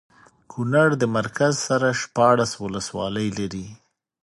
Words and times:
کونړ 0.51 0.89
د 0.97 1.03
مرکز 1.17 1.53
سره 1.67 1.87
شپاړس 2.01 2.51
ولسوالۍ 2.63 3.27
لري 3.39 3.67